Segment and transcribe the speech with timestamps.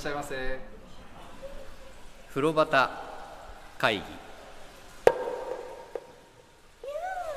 [0.00, 0.58] しゃいませ。
[2.30, 2.88] 風呂端
[3.76, 4.02] 会議。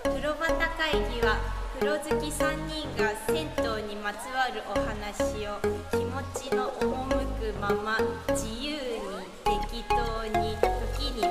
[0.06, 0.48] 風呂端
[0.78, 1.40] 会議は
[1.78, 5.60] 風呂好き3人が銭湯にまつわるお話を
[5.92, 7.98] 気持ちの赴くまま
[8.30, 8.80] 自由に
[9.44, 10.56] 適当に
[10.96, 11.28] 時に真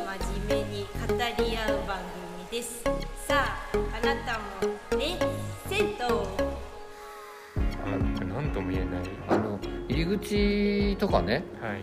[0.49, 1.97] 面目に語り合う番
[2.45, 2.85] 組です。
[3.27, 5.19] さああなたもね
[5.67, 6.07] 銭湯なん
[6.37, 6.52] か
[8.35, 9.01] 何とも言えない。
[9.29, 9.59] あの
[9.89, 11.83] 入り口とかねはい。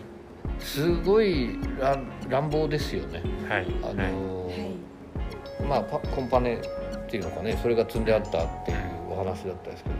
[0.58, 3.22] すごい乱乱暴ですよね。
[3.48, 3.66] はい。
[3.82, 5.66] あはい。
[5.66, 8.78] まあパコンパネっていうのかねそれが積んであったっていう
[9.10, 9.96] お話だったんですけど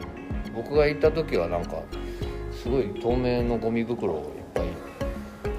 [0.55, 1.83] 僕が行った時はなんか
[2.53, 4.67] すごい透明のゴミ袋をいっぱい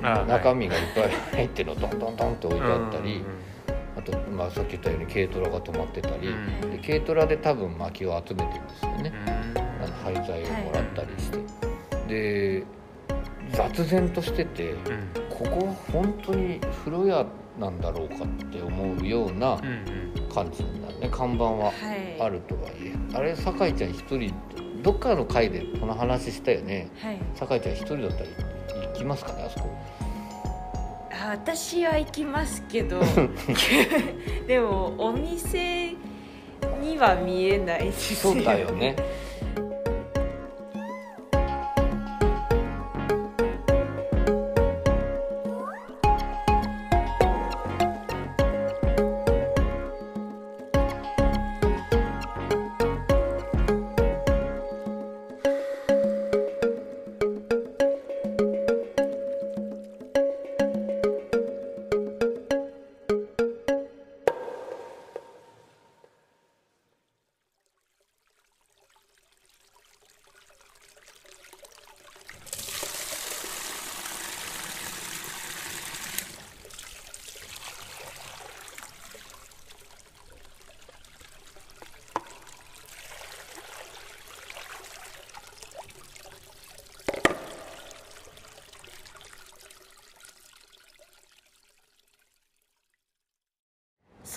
[0.04, 3.26] あ中身がいっぱい入ってるのドンドンドンって置いてあったりうん
[4.02, 6.72] あと、まあ、さっき言ったように軽トラが止まってたりうん。
[6.72, 9.14] で軽トラで多分薪を集めてるんですよね。
[9.26, 9.62] うん。
[9.84, 11.38] あの廃材をもらったりして、
[12.08, 12.66] で
[13.52, 14.78] 雑然としててうん。
[15.30, 17.26] ここ本当に風呂屋
[17.60, 19.60] なんだろうかって思うような
[20.34, 21.10] 感じになるね。
[21.12, 22.22] 看板ははい。
[22.22, 22.96] あるとはいえ。
[23.14, 24.34] あれ酒井ちゃん一人
[24.82, 26.90] どっかの回でこの話したよね。
[27.00, 27.20] はい。
[27.36, 28.30] 酒井ちゃん一人だったら
[28.88, 29.70] 行きますかねあそこ。
[30.02, 30.11] あ
[31.30, 33.02] 私は行きますけど
[34.48, 35.96] でもお店
[36.82, 38.96] には見えないですそうだよね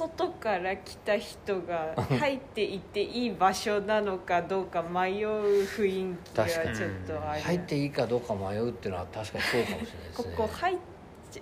[0.09, 7.43] 外から来た人が入っていっていい場所なのかどうか迷う雰囲気がちょっとある。
[7.43, 10.35] 入っていいかどうか迷うっていうのは確かにそうかもしれないですこね。
[10.37, 10.79] こ入っ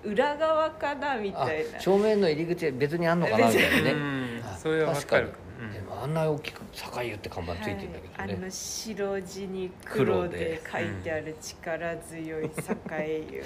[0.05, 1.81] 裏側かなみあたいな。
[1.81, 4.43] 正面の入り口別にあんのかなみたいなね。
[4.59, 5.29] それはわかる。
[5.29, 12.51] かもでもあんな大きく「酒湯」って看板ついてるんだけどね、はい、あの白地に黒黒でで書いてある力強い
[12.91, 13.45] 栄湯いい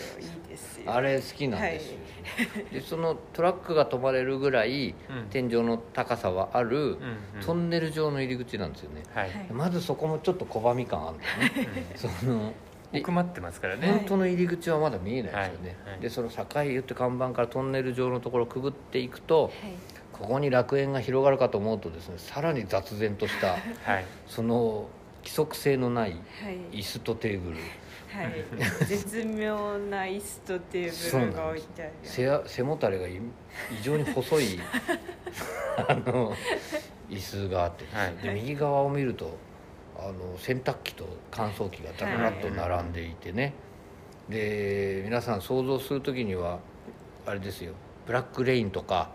[0.49, 1.99] ですよあれ好きなんですよ、
[2.73, 5.27] でそのトラックが止まれるぐらいうん。
[5.31, 6.99] 天井の高さはある
[7.45, 9.31] トンネル状の入り口なんですよね、はい。
[9.31, 11.21] はいまずそこもちょっと拒み感あるん
[11.55, 12.53] だよねその
[12.93, 13.89] で 奥まってますからね。
[13.89, 15.93] 本当の入り口はまだ見えないですよね、はい。
[15.93, 16.01] はい。
[16.01, 16.31] でその
[16.63, 19.51] 「栄湯」って看板からトンネル状のところをくぐっていくと
[20.19, 24.05] ここに楽園が広がるかと思うとですねさらに雑然としたはい。
[24.27, 24.89] その
[25.23, 26.17] 規則性のないは
[26.73, 26.79] い。
[26.79, 27.57] 椅子とテーブル。
[28.09, 31.93] はい、絶妙な椅子とテーブルが置いてある。
[32.03, 33.21] 背や背もたれがい
[33.79, 34.59] 異常に細い
[35.89, 36.33] あの
[37.11, 38.15] 椅子があって、はい。
[38.23, 39.37] で右側を見ると
[39.99, 43.53] あの洗濯機と乾燥機がダラッと並んでいてね、
[44.29, 46.61] で皆さん想像する時には
[47.27, 47.73] あれですよ。
[48.07, 49.11] ブラックレインとか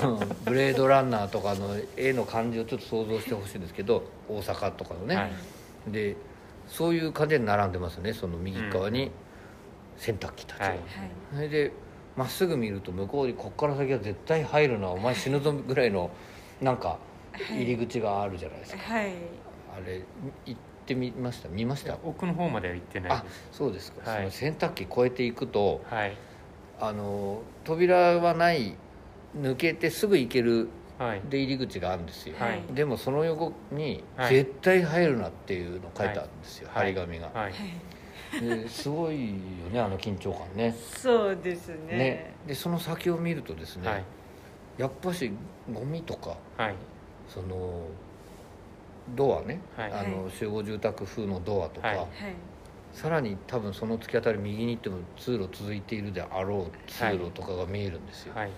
[0.00, 5.28] その ブレードランナーとかの絵の感じをちょっと想像してほしいんですけど大阪とかのね、は
[5.88, 5.90] い。
[5.90, 6.16] で
[6.66, 8.12] そういう感じで並んでますね。
[8.12, 9.10] その右側に
[9.96, 10.78] 洗濯機たちが、はい。
[11.34, 11.72] それで
[12.16, 14.88] まっすぐ見ると向こうにこっから先は絶対入るな。
[14.88, 16.10] お前死ぬぞぐらいの
[16.60, 16.98] なんか
[17.50, 19.12] 入り口があるじゃないですか、はい。
[19.76, 20.02] あれ
[20.46, 21.48] 行ってみました？
[21.48, 21.96] 見ました？
[22.02, 23.48] 奥の方までは行ってないあです。
[23.52, 24.18] そうですか、はい。
[24.18, 26.16] その洗濯機越えていくとはい。
[26.80, 28.76] あの扉はない
[29.36, 30.68] 抜けてすぐ行ける
[30.98, 31.22] はい。
[31.30, 32.60] 出入り口があるんですよ、はい。
[32.74, 34.34] でもその横に「はい。
[34.34, 36.92] 絶対入るな」っていうの書いてあるんですよ、はい。
[36.92, 37.52] 張り紙が、はい。
[38.40, 39.34] ですごいよ
[39.72, 40.74] ねあの緊張感ね。
[40.96, 41.96] そうですね。
[41.96, 42.34] ね。
[42.48, 44.04] でその先を見るとですね、はい。
[44.76, 45.30] やっぱし
[45.72, 46.74] ゴミとかはい。
[47.28, 47.86] その
[49.14, 49.92] ドアね、はい。
[49.92, 51.96] あの集合住宅風のドアとか、はい。
[51.98, 52.08] はい。
[52.92, 58.50] さらに多分その突き当たり右に行っても通路続いているであろう通路とかが見えるんですよ、はい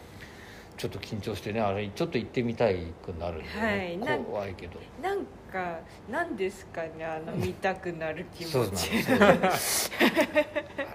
[0.80, 3.98] ちょっと緊張してねあれちょっと行ってみたいくなるんで、ね。
[4.02, 4.80] はい怖いけど。
[5.02, 5.78] なんか
[6.10, 9.26] なんですかねあの見たくなる気そうなん持ちですよあ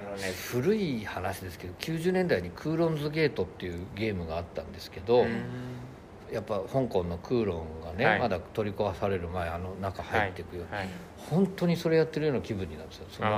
[0.09, 5.27] のね古い話ですけど90年代にクーロンズゲートっていうゲームがあったんですけど、
[6.31, 8.19] やっぱ香港のクーロンがね、はい。
[8.21, 10.89] まだ取り壊される前あの中入っていくよ、はい。
[11.29, 13.29] 本当にそれやってるような気分になるんですよその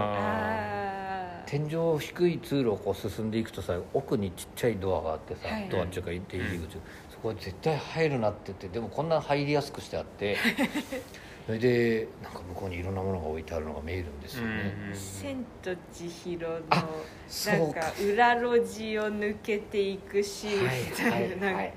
[1.47, 6.73] 天井低い通路をこう進んでいくとさ奥にちっちゃいドアがあってさ、はいドアっていうか出入り口、
[7.09, 10.35] そこは絶対入るなって言ってでもこんな入りやすくしてあって
[11.47, 16.85] それでなんか向こうにいろんなものが置いてあるのが見えるんですよね、千と千尋のあ
[17.45, 21.71] なんか裏路地を抜けていくシーンみたいなはいなんかはいはい。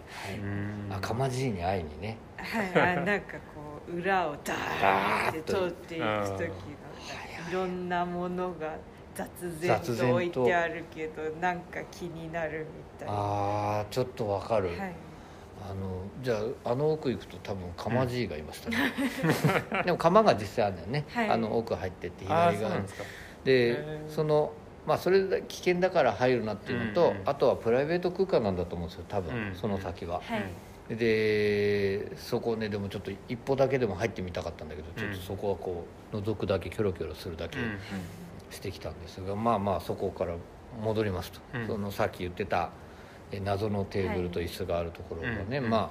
[0.90, 1.14] あか。
[1.14, 2.16] まじいに会いにね。
[2.36, 6.04] はい、あなんかこう裏をダーって通っていく
[6.36, 8.76] 時のいろんなものが
[9.20, 10.12] 雑然とと。
[10.12, 13.14] 置いてあるけどなんか気になるみたいな。
[13.14, 14.94] ああちょっとわかる、はい。
[15.62, 18.76] あのじゃああの奥行くと多分かまじいがいましたね、
[19.84, 21.28] でも釜が実際あるんだよね、はい。
[21.30, 23.04] あの奥入ってって左側にですか。
[23.44, 24.10] でへー。
[24.10, 24.52] その
[24.86, 27.16] まあそれだ危険だから入るなっていうのと、うん。
[27.18, 29.54] うんあとはプライベート空間なんだと思うんですよ多分、うん。
[29.54, 30.96] その先は、はい。
[30.96, 37.58] でそこねでもちょっと一歩だけでも入ってみたかったんだけどちょっとそこはこう覗くだけキョロキョロするだけ。
[37.58, 37.78] うん
[38.50, 40.34] してきたんですが、まあまあそこから
[40.82, 41.66] 戻りますと、うん。
[41.66, 42.70] そのさっき言ってた
[43.32, 45.70] え謎のテーブルと椅子があるところがね、うん。
[45.70, 45.90] まあ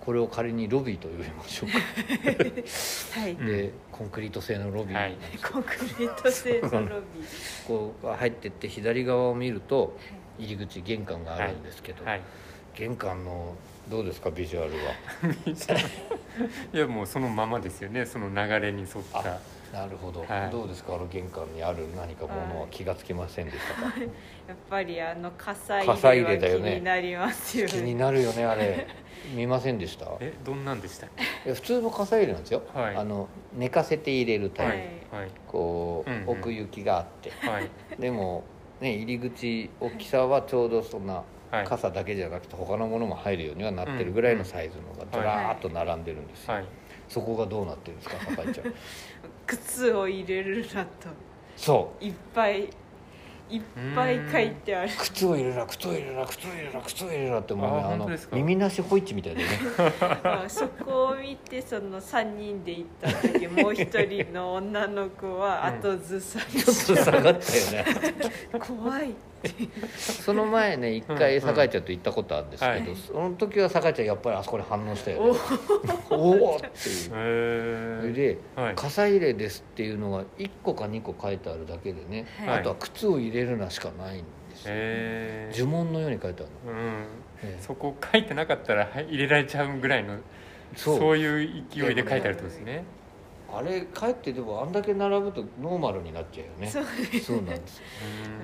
[0.00, 3.20] これを仮にロビーと呼びましょうか。
[3.20, 5.16] はい、う んでコンクリート製のロビー、はい。
[5.52, 7.66] コンクリート製のロビー。
[7.66, 9.96] こう入ってって左側を見ると
[10.38, 12.22] 入り口玄関があるんですけど、はい。
[12.74, 13.54] 玄関の
[13.90, 14.72] どうですかビジュアル
[16.72, 18.06] いやもうそのままですよね。
[18.06, 19.18] その流れに沿った。
[19.18, 19.40] は
[19.72, 20.50] なるほど、はい。
[20.50, 20.94] どうですか？
[20.94, 24.00] あの玄関にある何かものは気がつきませんでしたか、
[24.48, 26.76] やっぱりあの火災火災入れだよね。
[26.76, 28.86] になりますよ気にねなるよねあれ。
[29.34, 30.06] 見ませんでした？
[30.06, 31.06] いえどんなんでした？
[31.44, 32.96] 普通の火災入れなんですよ、はい。
[32.96, 35.30] あの寝かせて入れるタイプ、けはい。
[35.46, 36.28] こう、うんうん。
[36.30, 37.30] 奥行きがあって。
[37.46, 37.70] はい。
[38.00, 38.44] でも
[38.80, 41.64] ね入り口大きさはちょうどそんなはい。
[41.64, 46.64] 傘だけじゃなくて他のものも入るようにはなってるぐらいのサイズのがずらーっと並んでるんですよ、はい
[47.08, 48.16] そこがどうなってるんですか？
[48.36, 48.74] 酒井ちゃん。
[49.46, 50.88] 靴を入れるなと。
[51.56, 52.04] そう。
[52.04, 52.68] いっぱい
[53.50, 53.62] いっ
[53.94, 54.90] ぱい書いてある。
[54.98, 59.48] 靴を入れな靴を入れな靴を入れな靴を入れなってもうねああの耳なしホイッチみたいでね。
[60.22, 67.84] ま あそこを見てその3人で行った時もう一人の女の子は後ずさりちょっと下がったよね。
[68.60, 69.14] 怖い
[69.96, 72.96] その前ね一回酒井ちゃんと行ったことあるんですけど、はい。
[72.96, 75.38] その時は酒井ちゃんやっぱりあそこに反応したよおね。
[76.10, 76.30] お。
[76.54, 76.72] おっていう。
[76.72, 78.74] それへでえはい。
[78.74, 82.58] 火災入れですっていうのが1個か2個書いてあるだけでね、はい。
[82.60, 86.88] あとは靴を入れるなしかないんですよ、へえ呪文のように書いてあるの、うん。
[87.42, 87.62] ええ。
[87.62, 90.16] そこ書いてなかったらはい入れられちゃうぐらいの
[90.74, 90.98] そう。
[90.98, 92.84] そういう勢いで書いてあるってことですね
[93.50, 96.68] あれかえってでもあんだけ並ぶとノーマルになっちゃうよね。
[96.68, 97.36] そう。
[97.36, 97.84] なんですよ。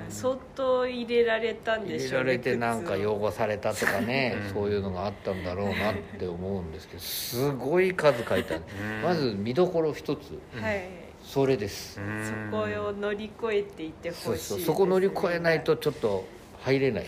[0.07, 4.53] う ん相当入れられたん入でしょうねれられてなんか汚されたとかね うん。
[4.55, 8.65] そういうのがあったんだろうなって思うんですけどすごい数書いてある。
[8.83, 9.03] うん。
[9.03, 10.39] まず見どころ一つ。
[10.59, 10.85] はい。
[11.23, 12.01] それです。
[12.01, 12.51] うん。
[12.51, 16.25] そこを乗り越えていってほしいそうそうそこ乗り越えないとちょっと
[16.63, 17.07] 入れない。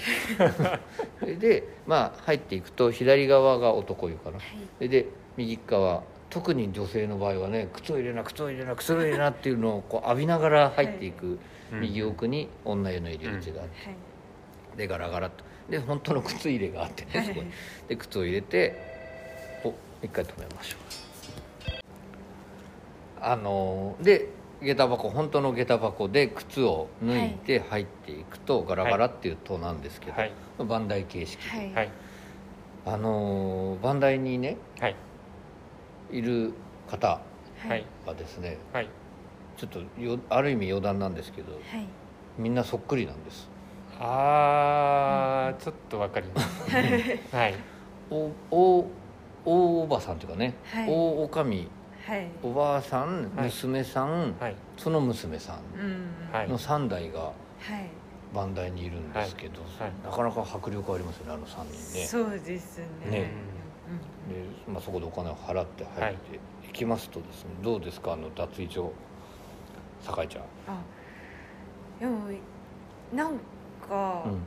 [1.19, 4.39] そ れでまあ入っていくと左側が男湯かな。
[4.39, 4.45] そ
[4.81, 5.07] れで
[5.39, 6.03] 右側
[6.37, 11.39] 特に女性の場合はね靴を入れな靴を入れな靴を入れなっていうのをこう浴びながら入っていく
[11.73, 13.87] うん右奥に女湯の入り口があって。
[13.87, 14.77] はい。
[14.77, 15.45] でガラガラと。
[15.71, 17.51] で本当の靴入れがあってねそこに。
[17.89, 18.79] で靴を入れて
[19.65, 19.73] お
[20.03, 20.81] 一回止めましょう。
[23.23, 24.29] あので
[24.61, 30.33] 下駄箱本当の下駄箱で靴を脱いで入っていくと、ガラガラっていう塔なんですけど、はい。
[30.59, 31.73] バンダイ形式で、はい。
[31.73, 31.91] はい
[32.87, 34.95] あのバンダイにねはい
[36.11, 36.53] いる
[36.89, 37.21] 方
[37.59, 37.85] はい。
[38.07, 38.89] はですねはい。
[39.57, 41.61] ちょっとよある意味余談なんですけどはい。
[42.39, 43.49] みんなそっくりなんです。
[43.99, 46.71] あーちょっとわかります。
[47.35, 47.55] はい。
[48.11, 48.87] おお
[49.45, 50.89] 大おばさんというかね、はい。
[50.89, 51.69] 大おかみ
[52.07, 52.29] はい。
[52.43, 53.47] おばあさんはい。
[53.47, 54.57] 娘さん、はい。
[54.77, 56.11] その娘さんうん。
[56.33, 56.49] はい。
[56.49, 57.33] の3代がはい。
[58.35, 59.93] 番台にいるんですけど、はい。
[60.05, 62.05] なかなか迫力ありますよねあの3人ね。
[62.07, 63.11] そうですね。
[63.11, 63.19] ね。
[63.19, 63.31] うんで、
[64.69, 66.73] まあ、そこでお金を払って入ってい。
[66.73, 68.13] きますとですね、どうですか？
[68.13, 68.93] あの脱衣所
[70.03, 70.79] 酒井ちゃん、あ
[72.01, 72.29] でも
[73.15, 73.39] なん
[73.89, 74.39] か、うん。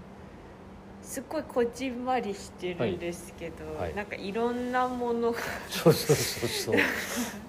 [1.02, 3.76] すっごいこじんまりしてるんですけど、はい。
[3.78, 3.96] はい。
[3.96, 5.40] なんかいろんなものが。
[5.70, 6.76] そうそうそうそう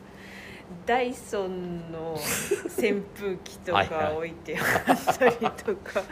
[0.86, 4.16] ダイソンの扇風機とはいかはい。
[4.16, 6.00] 置いてあったりとか。
[6.00, 6.06] はい。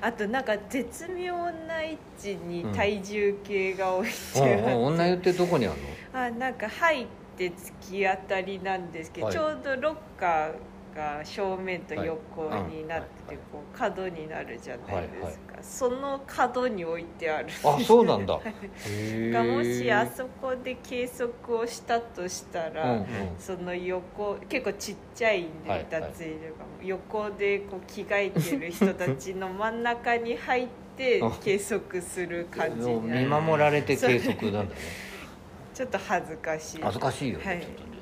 [0.00, 1.34] あとなんか絶妙
[1.66, 4.84] な位置にうん体重計が置いてあうんって、うん。
[4.84, 5.76] 女湯ってどこにある
[6.12, 6.20] の？
[6.20, 9.34] あなんか入って突き当たりなんですけど、はい。
[9.34, 10.52] ちょうどロッカー
[10.94, 18.38] が正面と横になっててこう角になるじゃないですか、その角に置いてあるあそうなんだ。
[18.86, 23.06] へ がもしあえそこで計測をしたとしたら、うんうん。
[23.38, 33.42] その横結構ちっちゃいんで、脱衣所が横でこう着替えてる人たちの真ん中に入ってあ計測する感じになる。
[33.42, 34.80] 守られて計測なんだね。
[35.74, 36.82] ちょっと恥ずかしい。
[36.82, 37.60] 恥ずかしいよね、はい。
[37.60, 37.94] ちょっとね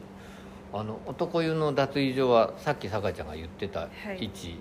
[0.72, 3.88] あの男湯の脱衣所はさっき酒井ちゃんが言ってたは
[4.18, 4.24] い。
[4.24, 4.60] 位置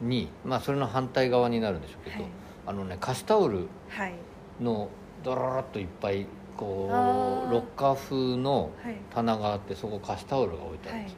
[0.00, 2.30] に、まあそれの反対側になるんでしょうけど、はい。
[2.66, 4.14] あのね貸しタオルはい。
[4.60, 4.88] の
[5.22, 8.96] ドラララっといっぱいこうロッカー風のはい。
[9.14, 11.16] 棚があってそこ貸しタオルが置いてあはいるんです、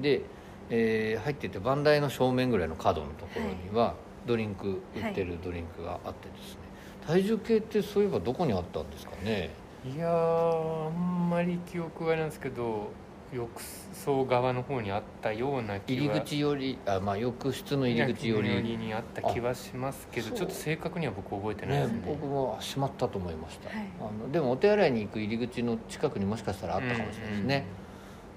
[0.00, 0.22] で、
[0.70, 3.94] えー入ってて番台の正面ぐらいの角のところには
[4.26, 6.58] ドリンク売ってるドリンクがあってですね、
[7.06, 9.50] 体重計ってそういえばどこにあったんですかね？
[9.84, 12.88] いやーあんまり記憶はないんですけど
[13.34, 13.50] 浴
[13.92, 16.04] 槽側の方にあったような気は。
[16.04, 18.54] 入り口よりあ、まあ、浴室の入り口より。
[18.54, 21.82] にあった気はしますけどあちょっと正確には僕覚えてないで。
[21.84, 23.88] ねすね僕も閉まったと思いました、はい。
[24.00, 27.66] あのでもお手洗いに行く入り口の近くにもしかしたらあったかもしれないですね、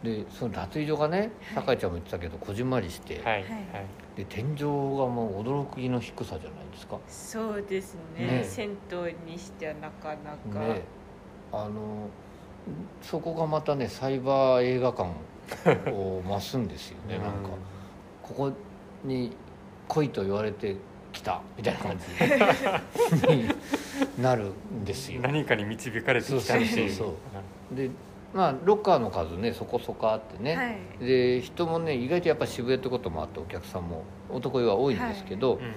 [0.03, 3.41] でその脱衣所がね酒井ちゃんも言ってたけどこじんまりして、はい。
[3.43, 3.47] はい。
[4.15, 4.67] で天井が
[5.07, 6.97] もう驚きの低さじゃないですか。
[7.07, 8.25] そうですね。
[8.25, 8.43] ね。
[8.43, 10.81] 銭湯にしてはなかなか、ね。
[11.51, 12.09] あの
[13.01, 15.09] そこがまたねサイバー映画館
[15.91, 17.49] を増すんですよね、なんか
[18.21, 18.51] ここ
[19.03, 19.35] に
[19.87, 20.75] 来いと言われて
[21.13, 21.97] 来たみたいな感
[23.27, 23.49] じに
[24.21, 25.21] なるんですよ。
[25.21, 26.67] 何かに導かれてきたっていう。
[26.67, 27.07] そうそう
[27.71, 27.89] そうで
[28.33, 30.63] まあロッカーの数ねそこそこあってね、は
[31.03, 31.05] い。
[31.05, 35.71] で人もね意外とやっぱ渋谷ってこともあってお客さんも男湯は多いんですけど、うんうん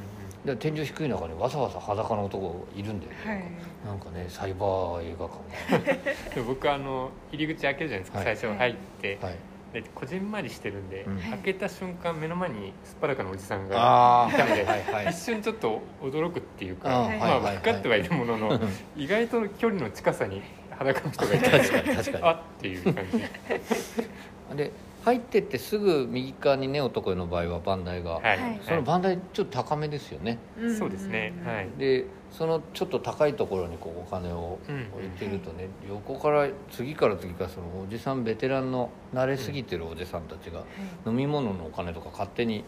[0.45, 3.87] で天井低い中にわざわざ裸の男がいるんだよね、はい。
[3.87, 6.35] なんかねサイバー映画館。
[6.35, 8.37] で僕あの入り口開けるじゃないですか、はい。
[8.37, 9.37] 最初入って、がはい。
[9.73, 11.19] でこじんまりしてるんで、うん。
[11.21, 15.13] 開けた瞬間目の前にすっぱだかのおじさんがいたので、はいはいはい。
[15.13, 18.61] 一瞬ちょっと驚くっていうか、まあ分かってはいるものの、
[18.97, 22.25] 意外と距離の近さに裸の人がいた確かに確かに。
[22.25, 24.57] あっていう感じ。
[24.57, 24.73] で
[25.05, 28.61] 入ってってすぐ右側にね男湯の場合は番台が、はい、はい。
[28.63, 30.39] その番台ちょっと高めですよね。
[30.63, 30.77] ん。
[30.77, 31.33] そうですね。
[31.45, 31.69] はい。
[31.79, 34.89] でそのちょっと高いところにこうお金をうん。
[34.95, 40.65] 置いてるとね、横から次から次からそのおじさんベテランの慣れすぎてるおじさんたちが
[41.07, 42.65] 飲み物のお金とか勝手に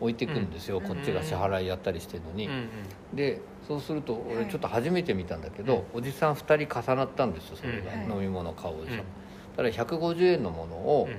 [0.00, 0.84] 置いてくんですよ、うん。
[0.84, 2.56] こっちが支払いやったりしてるのに、うんう
[3.12, 3.16] ん。
[3.16, 4.48] でそうすると俺はい。
[4.48, 8.12] ちょっと初めて見たんだけど、おじさん2人重なったんですよそれが、うん。
[8.14, 9.04] 飲み物買うおじさん、うん。
[9.56, 11.16] ただ150円のものを、うん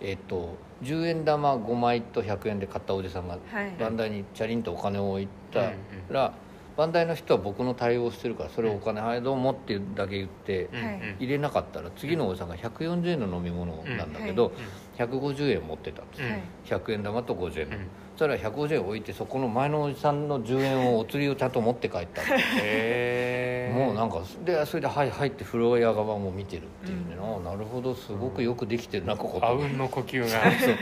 [0.00, 3.74] えっと10円玉5枚と100円で買ったおじさんがはい。
[3.78, 5.74] 番台にチャリンとお金を置いたうん
[6.10, 6.32] ら、
[6.76, 10.70] 番台の人は僕の対応してるからそれをお金「はいどうも」ってだけ言って
[11.18, 14.52] 入れなかったら次のおじさんが140円の飲み物なんだけど、
[14.96, 16.42] 150円持ってたんですよ、はい。
[16.64, 17.88] 100円玉と50円。
[18.16, 22.36] そしたら150円置いてそこの前のおじさんの10円をお釣りをちゃんと持って帰ったの。
[22.36, 23.39] へえ
[23.70, 30.28] もうなんかでそれで「はい」入ってフロア側も見てるっていうね、ああなるほどすごくよくできてるなここあうんの呼吸が。
[30.28, 30.76] そう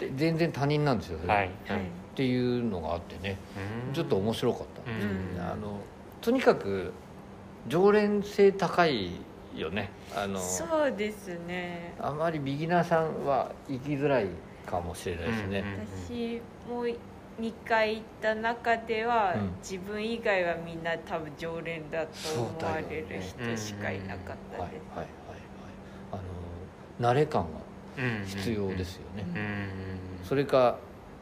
[0.00, 1.80] で全然他人なんですよはい、っはい。
[2.14, 3.38] ていうのがあってね。
[3.88, 3.94] うん。
[3.94, 5.40] ちょっと面白かったんですよね、うん。
[5.40, 5.80] あの
[6.20, 6.92] とにかく
[7.68, 9.12] 常連性高い
[9.54, 9.90] よね。
[10.14, 11.94] あのそうですね。
[11.98, 14.26] あまりビギナーさんは行きづらい
[14.66, 15.64] かもしれないですね、
[16.08, 16.86] 私も
[17.40, 19.50] 2回行った中では、うん。
[19.62, 25.06] 自分以外はみんな多分常連だと思われる人しかいなかったはいはいはいはい。
[25.06, 25.46] です、
[26.12, 26.16] あ
[27.02, 27.60] の慣れ感が
[28.26, 30.26] 必要ですよね、うん。
[30.26, 30.78] それか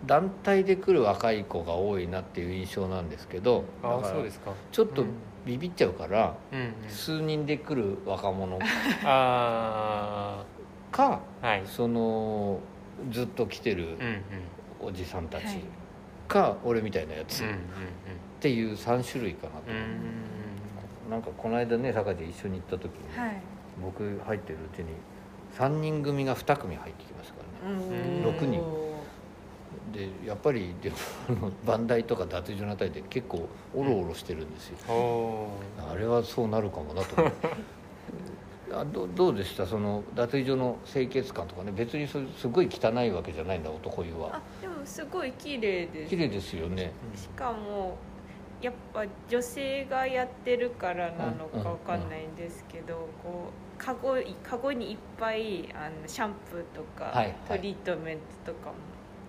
[0.06, 4.52] 団体で来る若い子が多いなっていう印象なんですけどあだからあそうですか。
[4.70, 5.08] ちょっとうん。
[5.44, 6.88] ビビっちゃうから、うんうん。
[6.88, 8.58] 数人で来る若者
[9.04, 10.44] あ
[10.90, 11.62] かあはい。
[11.66, 12.60] その
[13.10, 13.98] ずっと来てる
[14.80, 15.44] おじさんたち。
[15.46, 15.83] はい
[16.28, 17.42] か、俺みたいなやつ。
[17.42, 17.58] っうんうん。
[18.40, 19.84] ていう3種類かなと、うんうん
[21.10, 23.40] なんかこの間ね坂で一緒に行った時に、はい。
[23.82, 24.86] 僕入ってるうちに
[25.58, 27.76] 3人組が2組入ってきましたからね。
[28.18, 28.62] うん六人。
[29.92, 30.96] でやっぱりでも
[31.28, 35.92] あの番台とか脱衣所のあたりで結構オロオロしてるんですよ、おー。
[35.92, 37.48] あれはそうなるかもなと思って
[38.74, 39.66] あどどうでした？
[39.66, 41.72] その脱衣所の清潔感とかね。
[41.72, 44.40] 別にそすごい汚いわけじゃないんだ男湯は
[44.84, 46.10] すごい綺麗です。
[46.10, 46.92] 綺麗ですよね。
[47.14, 47.96] しかも
[48.60, 57.34] やっぱ女性がやってるからなのかわかんないんですけど、こうカゴカゴにいっぱいあのシャンプーとか、はいはい。
[57.48, 58.74] トリートメントとかも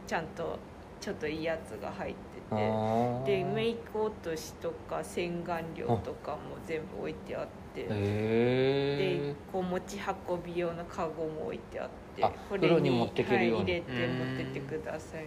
[0.07, 0.59] ちゃんと
[1.01, 13.71] ちょっといいやつが入っててでメイク落としとか洗顔料とかも全部置いてあっでへえこう持ち運び用のカゴも置いてあってあこ風呂に持ってけるように。
[13.74, 15.25] はい、入れて持ってってください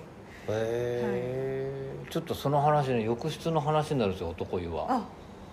[0.48, 4.86] へえちょっとその話ね浴室の話になるんですよ男湯は。
[4.88, 5.08] あ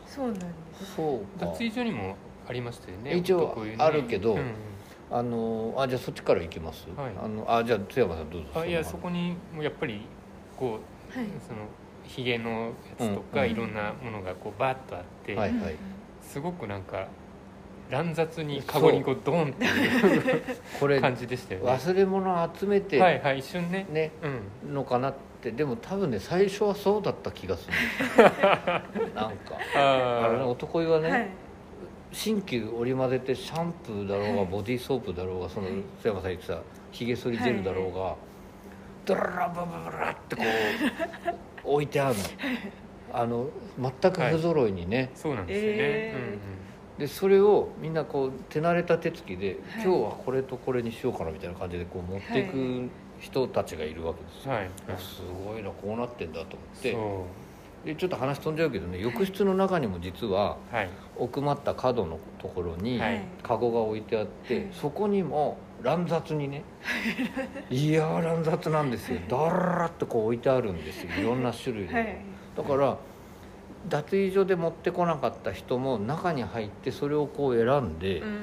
[0.08, 0.46] そうなんで
[0.80, 0.96] す。
[0.96, 1.46] そうか。
[1.48, 2.16] 脱衣所にも
[2.48, 4.54] ありましたよね一応あるけどうん
[5.12, 7.12] あのあじゃあそっちから行きます、はい。
[7.24, 10.02] あのあじゃあ津山さんどうぞあいやのそこにもうやっぱり
[10.58, 10.80] こ
[11.14, 11.28] う、はい。
[11.48, 11.60] その
[12.04, 15.76] ひげのやつとか、うんいろんなものがこうバーッとあって、はいはい。
[16.22, 17.08] すごくなんか
[17.90, 20.42] 乱雑にカゴにこうドーンっていう
[20.80, 21.72] これ感じでしたよね。
[21.72, 23.86] 忘れ物集めてはいはい一瞬ね。
[23.92, 24.12] ね
[24.64, 24.74] うん。
[24.74, 25.52] のかなって。
[25.52, 27.74] でも多分ね最初はそうだった気がする。
[27.74, 29.58] んですよなんか。
[29.76, 31.28] あのねあ男湯はね、はい。
[32.12, 34.46] 新旧織り交ぜてシャンプーだろうがはい。
[34.48, 35.76] ボディーソープだろうがそのはい。
[36.02, 36.60] 津山さん言ってた
[36.92, 38.16] ひげ剃りジェルだろうが、
[39.06, 40.44] ドララバババラってこ
[41.66, 42.24] う置いてあるの。
[43.14, 43.48] あの
[44.02, 46.38] 全く不揃いにね、あそうなんですよね、え
[46.98, 49.84] でそれをみんなこう手慣れた手つきで、はい。
[49.84, 56.92] 今日はこれとこれにしようかなみたいな感じでこう持っていはく人たちがいるわけですよ、うんはい、あすごいなこうなってんだと思って。
[56.94, 57.26] そ
[57.86, 60.90] でちょっと話飛んじゃうけどね浴室の中にも実はうはい。
[61.18, 63.22] 奥まった角のところにはい。
[63.44, 64.68] カゴが置いてあって、はい。
[64.72, 66.64] そこにも乱雑にね
[67.70, 67.92] い。
[67.92, 69.20] やー乱雑なんですよ。
[69.30, 71.10] だらっとこう置いてあるんですよ。
[71.20, 72.18] いろんな種類の、はい。
[72.58, 72.98] だから
[73.90, 78.40] 脱衣所で持ってこなかった人も中に入ってそれをこう選んで、うん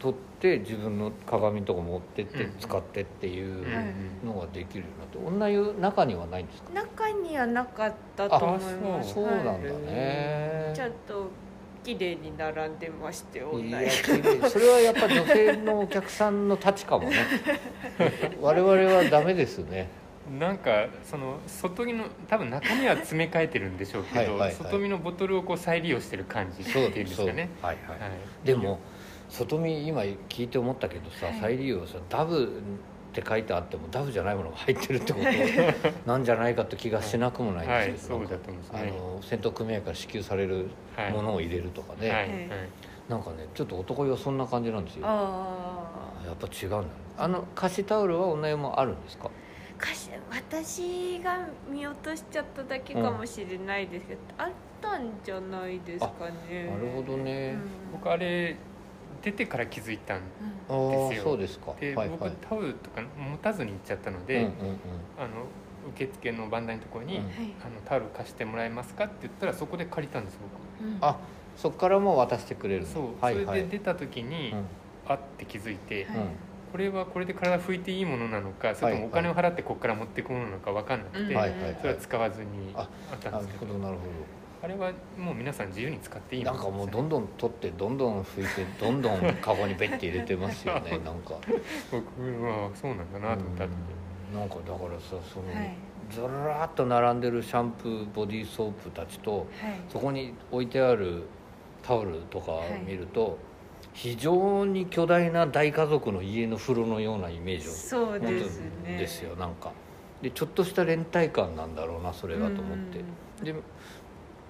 [0.00, 2.58] 取って自分の鏡のとこ持ってってうん。
[2.58, 6.70] 使ってっていうはいのができるようになって女湯中にはないんですか？
[6.74, 9.14] 中にはなかったと思います。
[9.14, 9.62] そうなんだはい。
[9.62, 11.30] ね、ちゃんと
[11.84, 13.44] 綺麗に並んでまして
[14.48, 17.16] それはやっぱ女性のお客さんの立ちかもね。
[18.42, 19.88] 我々はダメですね
[20.38, 24.54] なんかその外着の多分中身は詰め替えてるんでしょうけどはいはいはい。
[24.54, 26.90] 外身のボトルをこう再利用してる感じってそういう。
[26.90, 27.48] んですかね。
[27.60, 28.10] はいはい、はい。
[28.46, 28.78] でも
[29.28, 32.48] 外見今聞いて思ったけどさ、はい再利用さダブっ
[33.14, 35.26] て書いてあってもダブじゃないものが入ってるってこと
[36.10, 41.12] なんじゃないかって気がしなくもないですけど、そうだと思いますあねの戦闘組合から支給されるはい。
[41.12, 42.20] ものを入れるとかね、はい。
[42.20, 42.30] はい。
[43.08, 45.06] なんかねちょっと男湯はそんな感じなんですよ。
[45.06, 45.86] あ
[46.24, 46.84] あやっぱ違うんだね。
[47.18, 49.28] あの貸しタオルは女湯もあるんですか？
[49.82, 54.48] かし私が見落としちゃっただけかもしれないですけど、あっ
[54.80, 56.08] たんじゃないですか
[56.48, 56.66] ね。
[56.70, 57.56] なるほどね、
[57.90, 58.56] 僕あれ
[59.22, 60.24] 出てから気づいたんで
[61.10, 61.22] すよ。
[61.24, 61.74] そうですか。
[61.80, 62.32] で、僕はいはい。
[62.40, 64.54] タオルとか持たずに行っちゃったので、うんうんうん。
[65.18, 65.46] あの
[65.88, 67.24] 受付の番台のところに、うん。
[67.24, 67.32] はい。
[67.60, 70.38] あのタオル貸してもらえますか?」って言ったらそこで借りたんです
[70.80, 70.98] うん。
[71.00, 71.18] あ
[71.56, 73.46] そっからも渡してくれる僕そう、はいはい。
[73.46, 74.64] それで出た時に、うん。
[75.08, 76.16] あって気づいて、はい。
[76.18, 81.34] うんこれはこれで体拭いていいものなのかそれともお金を払ってここから持っていくものなのか分かんなくて、
[81.80, 83.74] それは使わずにああったんなるですけど。
[83.74, 84.02] ほどなるほ
[84.62, 91.34] あれはもう皆さん自由に使っていいどなんかもうどんどん取ってどんどん拭いて どんどんカゴにベッて入れてますよね なんか。
[91.90, 93.68] 僕はそうなんだなと思ったん。
[94.32, 95.74] なんかだからさその、はい。
[96.10, 99.46] ずらーっと並んでるシャンプーボディーソープたちとはい。
[99.88, 101.24] そこに置いてある
[101.82, 102.52] タオルとか
[102.86, 103.36] 見ると、
[103.92, 108.94] 非常に巨大な大家族の家の風呂のようなイメージをそう持つですね。
[108.94, 109.72] んですよなんか。
[110.22, 113.00] でちょっとした連帯感なんだろうなそれがと思って。
[113.00, 113.44] うん。
[113.44, 113.54] で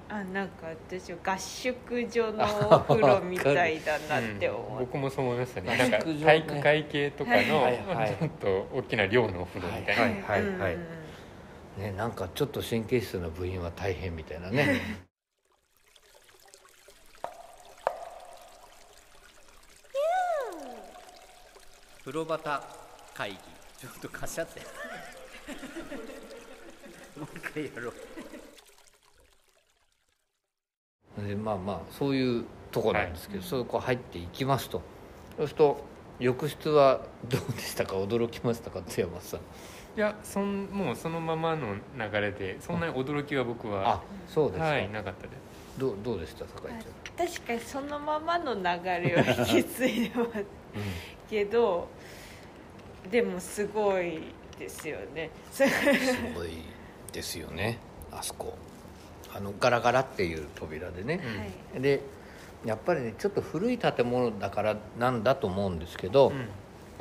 [0.09, 5.73] あなんか私は合宿所のお風呂みたいだなってうん思って、僕もそう思いましたね。
[5.73, 8.17] 合なんか体育会系とかの、はいはいはい。
[8.19, 11.83] ちょっと大きな寮のお風呂みたいな、はいはいはいうん。
[11.83, 14.81] ねなんかちょっと神経質な部員は大変みたいなね
[22.05, 22.63] 風呂旗
[23.15, 23.37] 会議。
[23.79, 24.61] ちょっとかしゃって。
[27.19, 27.95] もう一回やろう。
[31.29, 34.83] でまあまあそういうとこなんですけど、そこ入っていきますと。
[35.37, 35.85] そうすると
[36.19, 37.97] 浴室はどうでしたか？
[37.97, 38.83] 驚きましたか？
[38.83, 39.41] 津山さん。
[39.41, 41.81] いやそんもうそのままの流
[42.21, 45.79] れでそんなに驚きは僕はあそうですか、はいなかったです。
[45.79, 46.47] どうどうでした？
[46.47, 50.45] 酒井ちゃん、確かにそのままの流れは引き継いでます
[51.33, 51.89] けど
[53.11, 54.21] でもすごい
[54.59, 55.31] ですよね。
[55.51, 55.71] そす
[56.35, 56.51] ごい
[57.11, 57.79] ですよね
[58.13, 58.55] あそこ。
[59.35, 61.21] あのガラガラっていう扉でね、
[61.73, 61.81] はい。
[61.81, 62.01] で
[62.67, 66.33] やっぱりねちょっと古い建物だからなんだと思うんですけど、う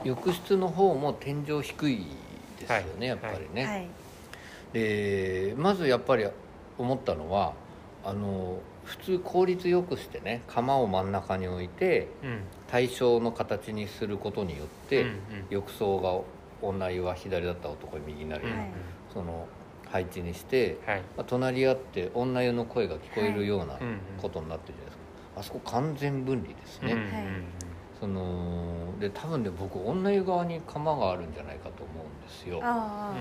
[0.06, 0.08] ん。
[0.08, 2.06] 浴室の方も天井低い
[2.58, 3.08] ですよね、はい。
[3.10, 3.88] やっぱりね、はい。
[4.72, 6.26] でまずやっぱり
[6.78, 7.54] 思ったのは
[8.06, 12.40] あの普通効率よくしてね釜を真ん中に置いてうん。
[12.70, 15.16] 対称の形にすることによって、うんうん。
[15.50, 18.70] 浴槽が女湯は左だったら男は右になる、うんはい。
[19.14, 19.48] その
[19.90, 21.02] 配置にして、はい。
[21.18, 23.78] まあ隣り合って女湯の声が聞こえるような
[24.22, 27.10] ことになってるじゃないですか、あそこ完全分離ですね、うんはい。
[28.00, 32.62] そので多分ね僕女湯側に釜があるんじゃないかと思うんですよ。
[32.64, 33.14] あ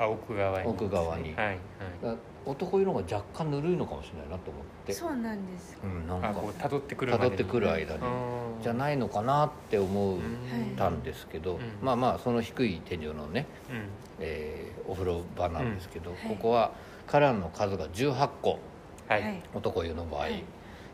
[0.00, 0.12] うん。
[0.12, 0.66] 奥側に。
[0.66, 1.34] 奥側に。
[1.34, 1.58] はいはい。
[2.02, 2.14] だ
[2.48, 4.92] 男湯の方が若干ぬるいのかもしれないなと思って。
[4.92, 6.30] そうなんですうんなんか。
[6.30, 8.62] あこう辿ってくるってくる間にうん。
[8.62, 11.60] じゃないのかなって思ううんたんですけど、うん。
[11.82, 13.86] まあまあその低い天井のね、うん。
[14.20, 16.20] えーお風呂場なんですけど、はい。
[16.28, 16.72] ここは
[17.06, 18.58] カランの数が18個
[19.06, 19.42] はい、はい。
[19.54, 20.42] 男湯の場合、はい。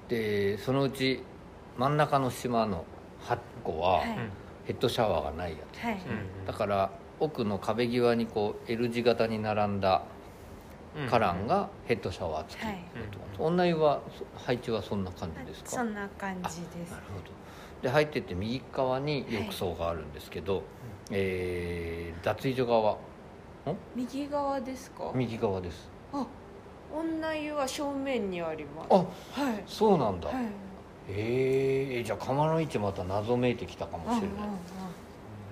[0.08, 1.22] でそのうち
[1.78, 2.84] 真ん中の島の
[3.22, 4.18] 8個ははい。
[4.64, 5.94] ヘッドシャワーがないやつ、はい。
[5.94, 5.96] う
[6.42, 6.90] んだから
[7.20, 10.13] 奥の壁際にこう L 字型に並んだうん
[11.10, 12.84] カランがヘッドシャワー付き、はい。
[13.38, 15.70] 女湯はそ配置はそんな感じですか？
[15.70, 16.90] そんな感じです。
[16.92, 17.32] なるほど。
[17.82, 20.62] で入ってって右側に浴槽があるんですけど、
[21.10, 22.96] えー脱衣所側。
[23.94, 25.10] 右側ですか？
[25.14, 25.90] 右側です。
[26.12, 26.26] あ
[26.94, 28.86] 女湯は正面にあります。
[28.90, 29.04] あは
[29.52, 29.62] い。
[29.66, 30.36] そうなんだ、はい。
[31.08, 34.56] えー、じゃあ釜の位置また謎めいてきたかもしれない、うんうんうん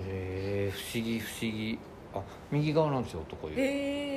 [0.01, 1.79] えー、不思議不思議。
[2.15, 3.55] あ右側なんですよ男湯。
[3.55, 4.12] へえ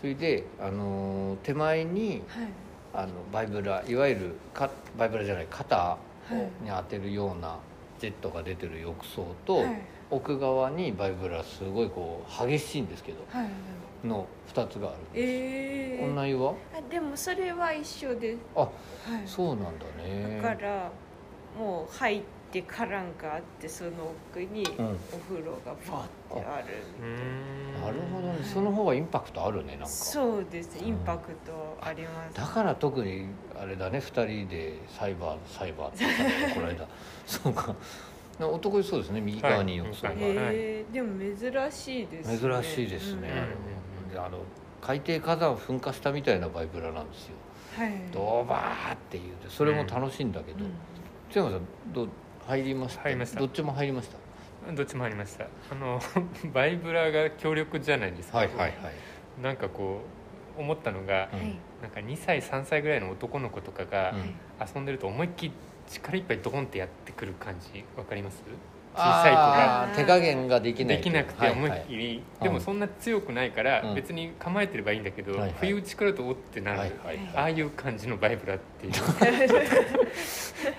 [0.00, 2.48] それで、あのー手前にはい。
[2.94, 5.98] あのバイブラいわゆるかバイブラじゃない肩は
[6.30, 6.34] い。
[6.64, 7.56] に当てるような
[8.00, 9.80] ジェットが出てる浴槽と、はい。
[10.10, 13.48] 奥側にバイブラすごいこう激しいんですけどはい。
[14.06, 16.54] の2つがあるんです、ええ女湯は？
[16.74, 18.34] あでもそれは一緒で。
[18.34, 18.70] すあはい。
[19.26, 19.70] そうなんだ
[20.02, 20.40] ね。
[20.42, 20.90] だから
[21.58, 22.26] もう入って
[22.66, 23.90] カランがあってその
[24.30, 24.86] 奥にうん。
[25.12, 26.08] お風呂がバーっ
[26.40, 27.82] てある、うん。
[27.82, 28.38] なるほどね。
[28.42, 29.86] その方がインパクトあるねなんか。
[29.86, 30.78] そうです。
[30.82, 32.34] インパクトあります。
[32.34, 33.98] だから特にあれだね。
[33.98, 36.24] 2人でサイバーサイバーって言った。
[36.24, 36.88] ねこの間
[37.26, 37.74] そうか。
[38.40, 39.20] 男湯そうですね。
[39.20, 40.20] 右側に浴槽が、はい。
[40.20, 41.36] へえでも珍
[41.70, 42.38] しいですね。
[42.38, 43.30] 珍しいですね、
[44.06, 44.12] うん。
[44.12, 44.38] であの
[44.80, 47.34] 海底火山噴火したみたいなバイブラなんですよ。
[47.34, 47.92] うんはい。
[48.12, 50.72] ドバーって言うてそれも楽しいんだけど、うん。
[51.30, 52.08] 津山さんどう？
[52.48, 53.02] 入りました。
[53.02, 53.40] 入りました。
[53.40, 54.72] どっちも入りました。
[54.72, 55.46] どっちもありました。
[55.70, 56.00] あの
[56.52, 58.72] バイブラが強力じゃないですか、はいはいはい、
[59.42, 60.00] なんかこ
[60.56, 61.38] う思ったのが、うん。
[61.40, 64.34] はいなんか2歳3歳ぐらいの男の子とかがうん。
[64.74, 65.52] 遊んでると思いっきり
[65.88, 68.42] 力いっぱいドコンってやってくる感じわかります？
[68.94, 69.88] 小さい子が。
[69.94, 73.94] 手加減ができないできなくて思いっきり、り、でもそんな強くないからうん。
[73.94, 75.54] 別に構えてればいいんだけど、はいはい。
[75.60, 77.30] 不意打ちくるとおってなる、はいはいはい。
[77.36, 78.92] ああいう感じのバイブラっていう。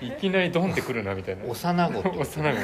[0.00, 1.44] いきなりドンってくるなみたいな。
[1.44, 2.40] 幼子幼子。
[2.40, 2.56] なる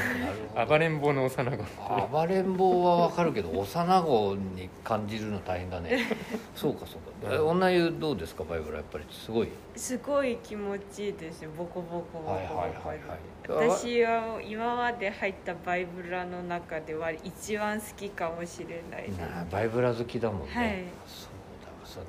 [0.54, 0.66] ほど。
[0.66, 1.72] 暴れん坊の幼子って
[2.10, 6.06] 暴れん坊はわかるけど幼子に感じるの大変だね。
[6.54, 7.34] そうかそうか。
[7.34, 9.48] え女湯どうですかバイブラやっぱりすごい。
[9.74, 13.18] すごい気持ちいいですよボコボコボコボコはいはいはいはい。
[13.48, 19.10] 私は今まで入ったバイブラの中では一番好きかもしれない
[19.50, 20.66] バイブラ好きだもんね、はい。
[20.66, 21.25] そうだそう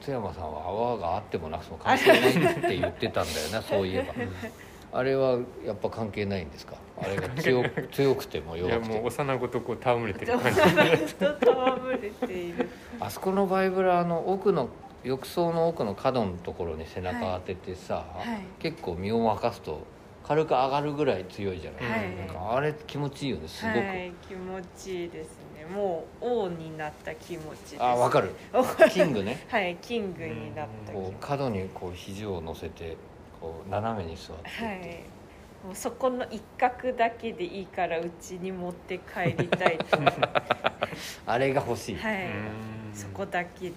[0.02, 4.14] 津山さんは泡があってもなくても関係ないって言ってたんだよな そういえば。
[5.00, 6.76] あれはやっぱ関係ないんですか？
[7.02, 8.90] あれが強く 強くても弱くて。
[8.90, 11.16] ももう幼子とこう戯れてる感じ。
[11.16, 12.70] と戯れている。
[13.00, 14.70] あそこのバイブラの奥の
[15.04, 18.40] 浴槽の奥の角のところに背中当ててさ、はい。
[18.60, 19.82] 結構身を任すと
[20.24, 27.84] 軽く上がるぐらい強いじゃない、はいなんかあれ気持ちいいよねすごく、はい気持ちいいですねもう王になった気持ちです。
[27.84, 28.32] あわかる。
[28.92, 29.46] キングね。
[29.50, 31.12] はいキングになった気持ち。
[31.12, 32.98] こう角にこう肘を乗せて
[33.40, 34.66] こう斜めに座ってって。
[34.66, 34.78] はい。
[35.66, 39.98] もうそこの一角だけでいいからうちに持って帰りたいと。
[41.26, 42.26] あれが欲しい、はい。
[42.26, 42.94] うん。
[42.94, 43.74] そこだけでいい。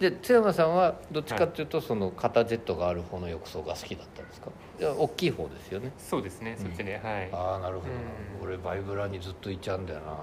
[0.00, 4.50] で津山さんはどっちかっていうとその肩ジェットがある方の浴槽が好きだったんですか？
[4.80, 5.92] 大きい方ですよね。
[5.98, 6.56] そうですね。
[6.58, 7.28] そっちで、はい。
[7.32, 7.92] ああなるほど。
[7.92, 8.48] な、うん。
[8.48, 10.16] 俺バイブラにずっといちゃうんだよな、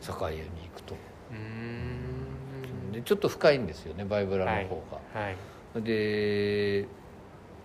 [0.00, 0.94] 酒屋に行くと。
[0.94, 2.92] うーん。
[2.92, 5.36] でちょっと深いんですよねバイブラの方が、はい。
[5.82, 6.86] で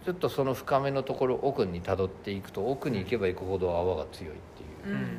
[0.06, 4.38] ちょっとその深めのところ奥にたどっていくと奥に行けば行くほど泡が強いっ
[4.84, 4.96] ていう。
[4.96, 5.02] うん。
[5.02, 5.10] うんうん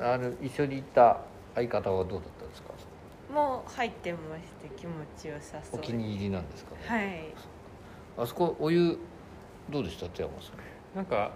[0.00, 1.18] あの一緒に行った
[1.56, 2.68] 相方はどうだったんですか？
[3.34, 7.34] もう入ってまして気持ちよさそうお気に入りなんですかね、はい。
[8.16, 8.96] あそこお湯
[9.70, 10.52] どうでした津山さ
[10.94, 10.96] ん？
[10.96, 11.32] なんか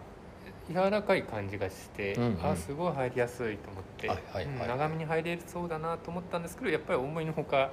[0.68, 2.46] 柔らかい感じがして、うんうん。
[2.46, 4.54] あすごい入りやすいと思って、はいはいはい。
[4.54, 7.70] うん長めに入れそうだなと思ったんですけどやっぱり思いのほか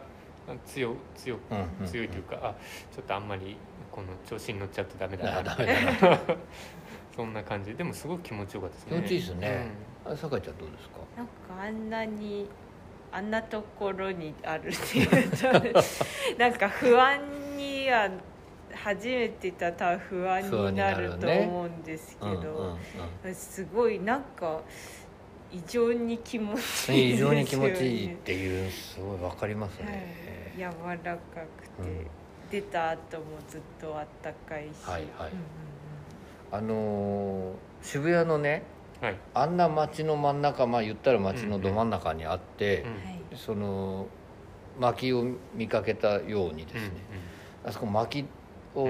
[0.65, 1.88] 強強うんうんうん。
[1.88, 2.56] 強いというか、あ
[2.93, 3.56] ちょっとあんまり
[3.91, 5.39] この調子に乗っちゃうとダメだな。
[5.39, 6.19] あダメだな。
[7.15, 7.74] そんな感じ。
[7.76, 8.98] でもすごく気持ちよかったですね。
[8.98, 9.67] 気持ちいいですね、
[10.06, 10.95] あ酒井ちゃんどうですか？
[11.17, 12.50] なんかあんなに
[13.12, 15.48] あんなところにあるっていうと
[16.38, 17.19] なんか不安
[17.58, 18.10] には
[18.83, 22.77] 初めて行ったら不安になると思うんですけうんうんど、
[23.25, 23.35] うん。
[23.35, 24.61] すごいなんか
[25.51, 27.43] 異常に気持ちいいですよね。
[27.43, 31.19] 非常に気持ちいいっていうすごいわかりますね、はい、柔らか
[31.77, 32.07] くて、
[32.51, 34.67] 出た後もずっとあったかいし。
[34.83, 35.31] はいはい。
[35.31, 35.37] うん
[36.51, 38.63] あのー渋谷のね
[39.01, 39.15] はい。
[39.33, 44.07] あんな街の真ん中まあ言ったら街のど真ん中にあって、うんうんその
[44.79, 46.91] 薪を見かけたようにですね、
[47.65, 48.25] あそこ薪
[48.75, 48.89] を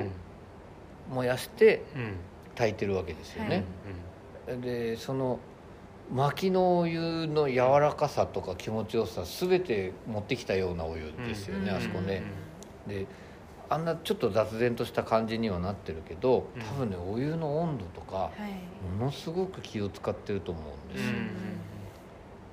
[1.12, 2.14] 燃やしてうん。
[2.56, 3.64] 炊いてるわけですよはね
[4.50, 5.40] い、でその
[6.14, 12.24] 薪のお湯の柔らかさとか気持ちよさ全て持ってきたようなお湯ですよね、うんあそこね、
[12.86, 13.06] で
[13.70, 16.62] あんなちょっと雑然とした感じにはなってるけどうん。
[16.62, 19.00] 多分ねお湯の温度とかはい。
[19.00, 21.14] ものすごく気を使ってると思うんですよ、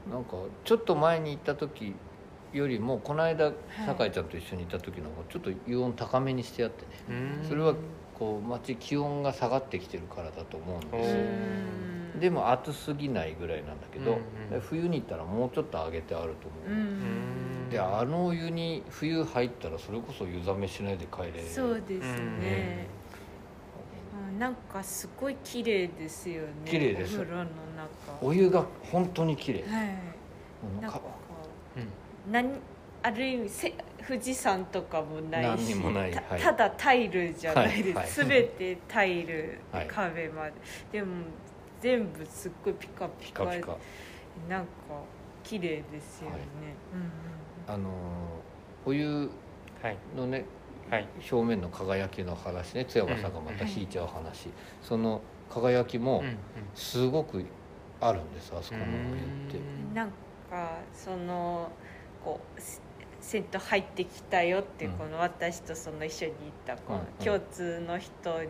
[0.07, 0.13] うん。
[0.13, 1.97] なんかちょっと前に行った時
[2.53, 3.53] よりもこの間い。
[3.87, 6.89] 酒井ちゃんと一緒にいた時のちょっと湯温高めにしてあってね。
[7.43, 7.49] うん。
[7.49, 7.75] それは
[8.15, 14.61] こう街気温が下がってきてるからだと思うんおですでも暑すぎないぐらいなんだけど、うんうん。
[14.61, 16.79] 冬に行ったらもうちょっと上げてあると思う、うん。
[16.79, 16.83] う
[17.67, 17.69] ん。
[17.71, 21.49] であのお湯に冬入ったらそれこそ湯冷めしないで帰れる。
[21.49, 22.97] そうですね、うん
[24.39, 26.49] なんかすごい綺麗ですよね。
[26.67, 27.17] 綺麗です。
[27.17, 27.51] お風呂の中。
[28.21, 29.63] お湯が本当に綺麗。
[29.63, 29.89] はい。
[30.81, 31.01] なんか
[31.77, 31.89] うん
[32.31, 32.51] 何
[33.03, 33.75] ある意味せ
[34.07, 36.41] 富士山とかもないし何にもないたはい。
[36.41, 38.49] ただタイルじゃないです、はいはい。
[38.49, 40.53] 全てタイルはい壁まで、
[40.93, 41.25] でも
[41.81, 43.77] 全部すっごいピカピカピカピカ。
[44.49, 44.69] なんか
[45.43, 46.43] 綺麗ですよね、はい。
[47.69, 47.93] うんあのー
[48.89, 49.31] お湯
[49.83, 50.45] はいのね
[50.89, 51.09] はい。
[51.31, 52.85] 表面の輝きの話ね。
[52.85, 54.49] 津山さんがまた引いちゃう話、
[54.83, 56.37] その輝きもうんうん。
[56.75, 57.45] すごく
[58.01, 59.59] あるんですあそこのお湯って。
[59.59, 59.95] うん。
[59.95, 60.09] なん
[60.49, 61.71] かその
[62.27, 62.81] こうせ
[63.21, 64.93] 銭湯入ってきたよって、うん。
[64.95, 67.25] この私とその一緒に行ったこのうんうん。
[67.25, 68.49] 共通の人に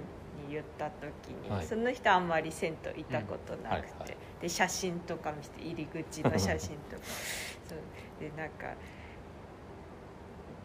[0.51, 1.67] 言った時に、はい。
[1.67, 4.17] その人あんまり銭湯行ったことなくて、うんはいはい。
[4.43, 7.03] で写真とか見せて入り口の写真とか。
[7.69, 7.79] そう。
[8.21, 8.75] でなんか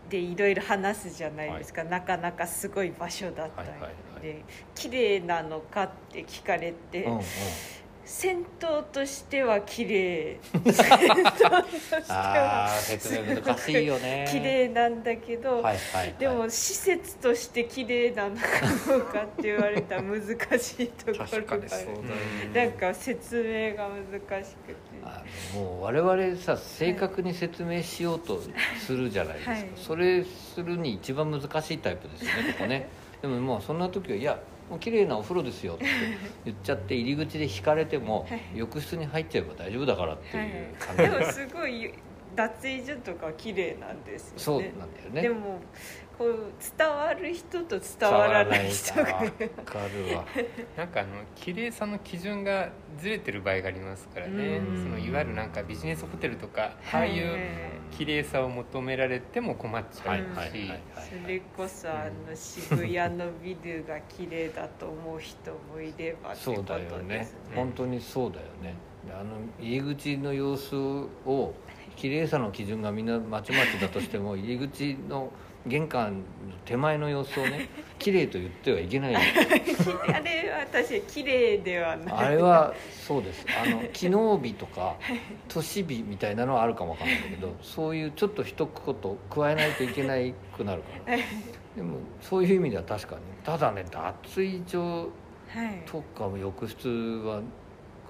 [0.10, 4.22] でいろいろ話すじゃないですか、なかなかすごい場所だったり、はいはいはい。
[4.22, 4.44] で
[4.76, 7.22] 綺麗なのかって聞かれて、うんうん
[8.12, 8.46] 銭湯
[8.92, 10.40] としては綺麗。
[10.52, 12.66] 銭湯としてあは。
[12.66, 14.28] あ説明難しいよね。
[14.30, 18.42] 綺麗なんだけど、はいはい、はい、でも施設として綺麗なのか
[18.86, 21.44] どうかって言われたら難しいところがある。
[21.44, 21.98] 確かにそうだよ
[22.48, 24.76] うんなんか説明が難しくて。
[25.04, 25.24] あ
[25.56, 28.42] のもう我々さ正確に説明しようと
[28.86, 29.70] するじゃないですか、はい。
[29.78, 32.90] それするに一番難しいタイプですよねここね。
[33.22, 34.38] でももうそんな時はいや
[34.72, 35.86] もう綺麗なお風呂ですよって
[36.46, 38.42] 言っちゃって入り口で引かれてもはい。
[38.56, 41.26] 浴室に入っちゃえば大丈夫だからってはいいう感じで。
[41.26, 41.94] もすごい
[42.36, 44.40] 脱衣所とかは綺麗なんですよね。
[44.40, 45.22] そうなんだよね。
[45.22, 45.60] でも
[46.18, 49.32] こう伝わる人と伝わらない人が伝わらない
[49.66, 50.26] かるわ。
[50.78, 54.58] なんかあの綺麗さの基準がずれてる場合がありますからね。
[54.58, 54.84] うん。
[54.84, 57.38] そのいわゆるなんかビジネスホテルとかああいう
[57.92, 60.18] 綺麗さを求められても困っちゃう
[60.54, 60.72] し、
[61.24, 67.28] それこそあの渋谷のビルが綺麗だと思う人もいればってそうだよね。
[67.56, 68.76] 本当にそうだよね。
[69.08, 71.56] であの入り口の様子を
[72.02, 75.32] 綺麗さの基準がみんなまちまちだとしても入り口の
[75.68, 76.24] 玄関の
[76.66, 79.14] 手前の様子をね 綺麗と言ってはいけない。
[79.16, 82.16] あれは私は綺麗ではない。
[82.16, 83.46] あれはそうです。
[83.64, 84.96] あの 機能美とか
[85.48, 91.18] 都市美みたいなのはあるかもわかんないけどそういうちょっと一言加えないといけないくなるから。
[91.76, 93.22] でもそういう意味では確かに。
[93.44, 95.10] ただね脱衣所
[95.50, 95.84] はい。
[95.86, 97.42] とか浴室は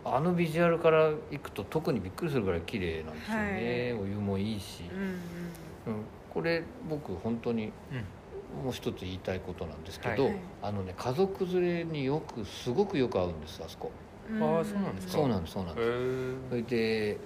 [0.04, 6.00] あのビジュアルから行くと特にびっくりするぐらい綺麗なんですよね、お湯もいいし、うんうん。
[6.00, 8.64] うん、これ僕本当にうん。
[8.66, 10.36] もう一つ言いたいことなんですけど、はい。
[10.62, 13.92] あのね家族連れによくすごくよく合うんですあそこ。
[14.30, 14.44] うん。
[14.44, 15.14] ああそうなんですか？
[15.14, 15.88] そうなんですそうなんへです。
[15.88, 16.50] ー。
[16.50, 17.18] それで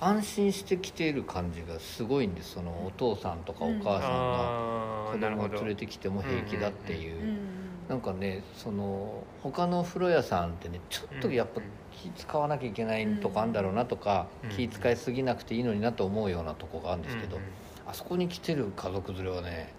[0.00, 2.52] 安心して来ている感じがすごいんです。
[2.54, 7.38] そのお父さんとかお母さんが子供を連れてきても平気だっていう、うんうん
[7.88, 11.62] なんかねその他の風呂屋さんってねちょっとやっぱ
[12.02, 14.50] 気使わなきゃいけないとこあるんだろうなとか、うん。
[14.50, 17.38] 気使いすぎなくていいのになと思うようなとこがあるんですけど、
[17.86, 19.72] あそこに来てる家族連れはね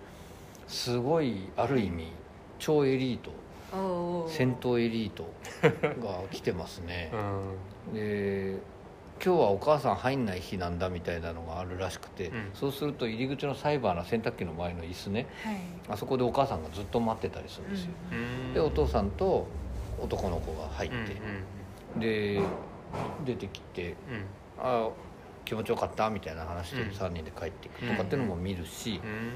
[0.67, 2.12] すごいある意味
[2.60, 3.32] 超エリート
[4.27, 7.12] 戦闘エリートが来てますね。
[7.91, 7.93] うん。
[7.93, 8.58] で
[9.23, 12.49] 今日はお母さん入んない日なんだみたいなのがあるらしくて、うん。
[12.53, 15.27] そうすると入り口のサイバーな洗濯機の前の椅子ね。
[15.43, 15.55] はい。
[15.89, 18.53] あそこでお母さんがずっと待ってたりするんですよ、うん。
[18.53, 19.45] でお父さんと
[20.01, 21.15] 男の子が入っうんうんて、
[21.97, 22.41] で
[23.25, 23.95] 出てきてうん
[24.60, 24.89] 「あ
[25.45, 26.89] 気持ちよかった」みたいな話でうん。
[26.89, 29.32] 3人で帰っていくとかっていうのも見るし、うん。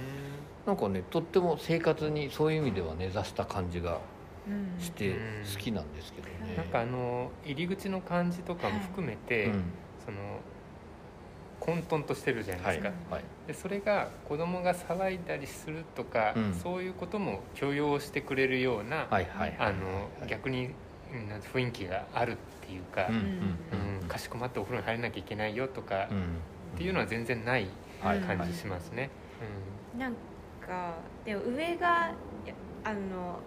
[0.66, 4.00] なんかねとっても生活にそういう意味では根ざした感じが
[4.48, 5.18] うんしてうん。
[5.52, 6.56] 好きなんですけどね。
[6.58, 9.64] なんかあの入り口の感じとかも含めて、うん。
[10.06, 10.18] その
[11.60, 16.54] 混沌としてるじゃなはいいですか、はいでそれが子供が騒いだりするとか、うん。
[16.54, 20.72] そういうことも許容してくれるような、はいはいあの逆に
[21.54, 24.08] 雰囲気があるっていうか、うんうんうん。
[24.08, 26.22] かしこまってお風呂に入らなきゃいけないよとか、うん。
[26.76, 27.68] っていうのは全然ない
[28.02, 28.20] はい。
[28.20, 29.10] 感じしますね。
[29.98, 30.14] なん
[30.66, 32.12] かでも上が
[32.84, 33.40] あの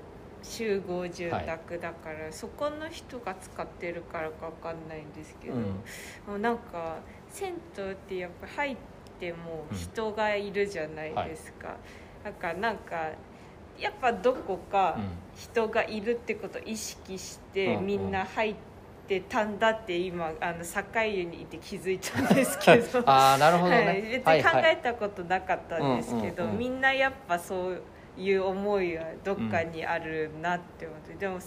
[0.42, 5.62] 集合住宅だから、そこの人が使ってるからかわかんないんですけど、うん。
[5.62, 5.80] も
[6.36, 6.98] うなんか
[7.28, 8.76] 銭湯ってやっぱ入っ
[9.18, 11.76] ても人がいるじゃないですか、
[12.22, 13.10] だからなんか
[13.78, 14.98] やっぱどこか
[15.34, 18.54] 人がいるってことを意識してうんみんな入っ
[19.06, 23.02] てたんだって今あの境湯にいて気づいたんですけど。
[23.08, 27.82] ああなるほどね、はい、別に考えたことなかったんですけど、みんなやっぱそう
[28.18, 31.46] いう思いはどっかにあるなって思って、でも境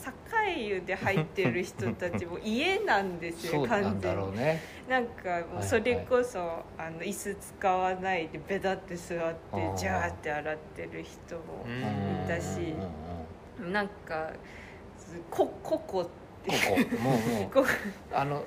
[0.58, 4.38] 湯で入ってる人たちも家なんですよ完全に。
[4.38, 6.39] ねなんかもうそれこそ、
[6.77, 12.25] あの椅子使わないでベタって座ってジャーって洗ってる人もうん。
[12.25, 14.32] いたしうんうんうんなんか
[15.29, 16.05] こここっ
[16.45, 16.51] て。
[16.51, 16.55] こ
[16.97, 17.65] こもうもう。
[18.13, 18.43] あの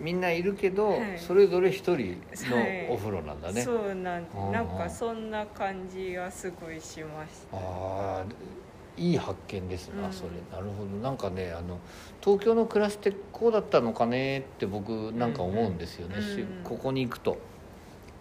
[0.00, 1.18] みんないるけど、はい。
[1.18, 2.88] それぞれ一人のはい。
[2.90, 4.50] お風呂なんだね、そうなんであー。
[4.50, 7.56] なんかそんな感じがすごいしました。
[7.56, 7.60] あ
[8.20, 8.24] あ
[8.96, 10.12] いい発見ですな、うん。
[10.12, 10.30] それ。
[10.50, 10.90] なるほど。
[11.02, 11.78] なんかねあの
[12.20, 16.62] 東京の暮らしってこうだったのかねって僕なんか思うんですよね、うんしうん。
[16.64, 17.38] ここに行くと。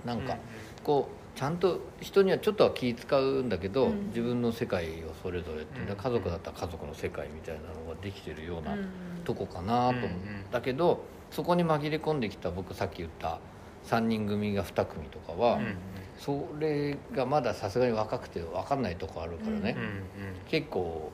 [0.04, 0.40] なんかうん。
[0.84, 4.08] こうちゃんと人にはちょっとは気使うんだけど、うん。
[4.08, 5.96] 自分の世界をそれぞれっていうん。
[5.96, 8.88] 家族だったら家族の世界みたいなのができてるようなうん
[9.26, 10.10] とこかなと思っ
[10.52, 13.40] たけど、そこに紛れ込んできた僕さっき言った
[13.86, 15.76] 3人組が2組とかは、うん
[16.18, 20.04] それがまださすがに若くて分かんないとこあるからね、うんうん
[20.50, 21.12] 結構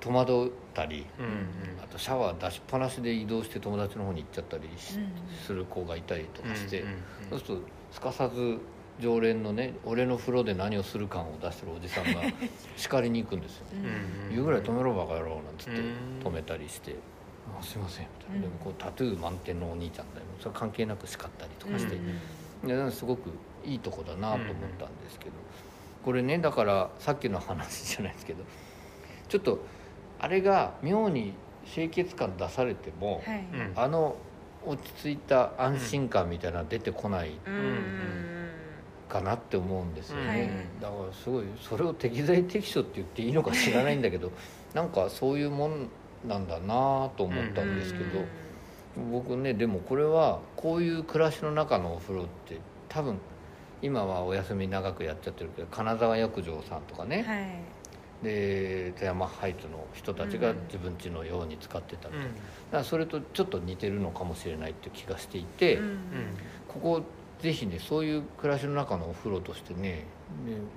[0.00, 1.82] 戸惑ったりうんうん。
[1.82, 5.08] あとシャワー出しっぱなしで移動して友達の方に行っちゃったりしうん
[5.46, 6.94] する子がいたりとかして、うんうん
[7.30, 8.58] そうするとすかさず
[9.00, 12.10] 常連のね俺の風呂で何をする感を出してるおじさんが
[12.76, 13.66] 叱りに行くんですよ。
[13.72, 13.78] うん
[14.26, 14.30] うん。
[14.30, 16.20] 言うぐらい止めろバカ野郎なんつってうん。
[16.22, 16.96] 止めたりして
[17.58, 20.26] 「あすいません」みたいな、うんでもこうタトゥー満点のお兄ちゃんだよ。
[20.40, 22.18] それ関係なく叱ったりとかして、うん
[22.66, 23.28] いやすごく
[23.62, 25.32] いいとこだなと思ったんですけど、
[26.02, 28.42] これねだからさっきの話じゃないですけど。
[29.28, 29.58] ちょっと
[30.20, 31.34] あれが妙に
[31.66, 33.44] 清潔感出されても、はい。
[33.52, 33.72] うん。
[33.74, 34.16] あの
[34.66, 38.50] 落ち着いた安心感みたいなの出てこないうんうん。
[39.08, 40.50] かなって思うんですよね、はい。
[40.80, 44.30] だからすごいそれを適材適所って言っていいのか知らないんだけど。
[44.74, 45.88] なんかそういうもん
[46.26, 48.24] なんだなと思ったんですけど、
[49.10, 52.58] 僕ねでもこれはこういう暮らしの中のお風呂って
[52.88, 53.18] 多分
[53.82, 58.24] 今はお休み長くやっちゃってるけど金沢浴場さんとかね、はい。
[58.24, 62.32] で富山ハイツの人たちがうん自分家のように使ってたみたいな、うん。
[62.32, 62.38] だ
[62.70, 65.98] からそれとちょっと似てるのかもしれないっていう気がしていて、うん
[66.68, 67.02] ここ
[67.40, 70.06] ぜひねそういう暮らしの中のお風呂としてねね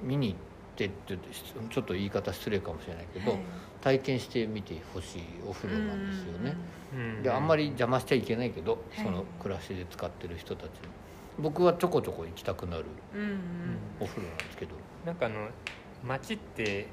[0.03, 0.37] 見に行っ
[0.75, 1.27] てって言って
[1.69, 3.39] ちょっと言い方失礼かもしれないけど、はい
[3.81, 6.55] 体験してみてほしいお風呂なんですよね。
[6.93, 7.23] うん。
[7.23, 9.05] であんまり邪魔しちゃいけないけど、はい。
[9.05, 10.71] その暮らしで使ってる人たち。
[10.71, 10.71] に
[11.39, 12.85] 僕はちょこちょこ行きたくなる
[13.99, 15.49] お風呂なんですけど、なんかあの
[16.03, 16.87] 街って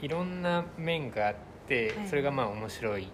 [0.00, 1.34] いろんな面があっ
[1.68, 2.08] て、はい。
[2.08, 3.08] それがまあ面白い。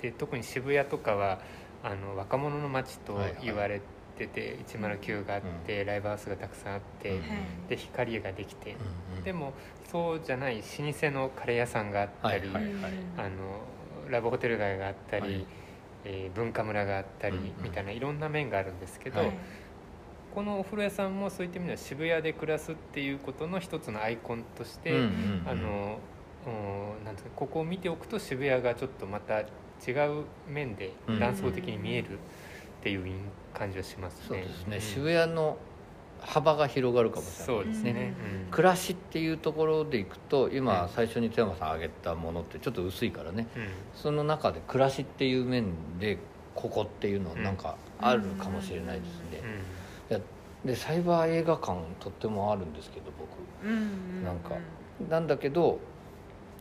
[0.00, 1.40] で特に渋谷とかは
[1.82, 3.80] あの若者の街と言われ
[4.16, 7.18] てて、109があって、ライブハウスがたくさんあって、うん。
[7.20, 7.28] はい。
[7.68, 9.24] で光ができて、うんうん。
[9.24, 9.52] でも
[9.90, 12.72] そうじゃない老舗のカレー屋さんがあったり、はいはい
[13.18, 13.28] あの
[14.10, 15.46] ラブホテル街があったり、はい。
[16.04, 17.52] えー文化村があったり、うんうん。
[17.62, 19.32] みたいないろんな面があるんですけど、はい。
[20.34, 25.42] このお風呂屋さんもそういった意味では渋谷で暮らすっていうことの一つのアイコンとして、うんうんうん。
[25.46, 25.98] あの
[26.46, 29.44] うんなんていうかここを見ておくと渋谷がちょっとまた違
[30.08, 31.18] う面でうん。
[31.20, 32.18] 断層的に見える
[32.84, 33.06] っていう
[33.54, 34.22] 感じはしますね。
[34.28, 34.80] そうですね、ん。
[34.82, 35.56] 渋谷の
[36.20, 38.14] 幅が広がるかもしれないそうですね。
[38.44, 38.50] うん。
[38.50, 40.88] 暮らしっていうところでいくと今うん。
[40.90, 43.46] 最初に富山さん挙げたものってちょっと薄いからね。
[43.56, 43.68] うん。
[43.94, 46.18] その中で暮らしっていう面で
[46.54, 49.18] ここっていうのなんかあるかもしれないです
[50.10, 50.20] ね、
[50.64, 53.68] でサイバー映画館とってもあるんですけど僕。
[53.68, 53.80] うんう
[54.20, 54.56] んなんか
[55.08, 55.78] なんだけど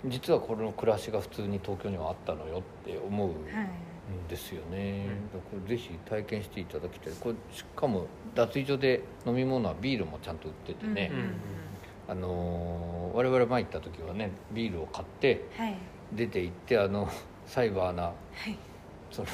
[0.05, 3.65] 実はこの暮らしが普通に東京にはあったのよって思うはい。
[3.65, 3.92] ん
[4.29, 5.39] ですよね、うん。
[5.39, 7.13] だからぜひ体験していただきたい。
[7.19, 11.33] これしかも脱衣所で飲み物はビールもちゃんと売っててね、うん
[12.11, 15.75] あのー我々前行った時はねビールを買ってはい。
[16.13, 17.07] 出て行ってあの
[17.45, 18.11] サイバーな、
[19.11, 19.27] その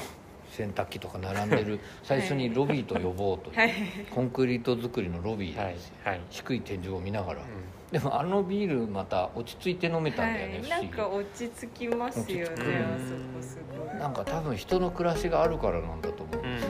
[0.50, 3.72] 洗濯機とか並んでる最初にロビーと呼ぼうという、はい。
[4.10, 6.20] コンクリート作りのロビーですよ、はい。
[6.30, 7.44] 低い天井を見ながら、う
[7.92, 10.88] でもあのビールまた落ち着いて飲めたんだよね、はい、不思議。
[10.88, 16.52] なんか落ち着きますよねあそこすごいなんか多分人の暮らしがあるからなんだと思う、んうん。
[16.52, 16.60] うん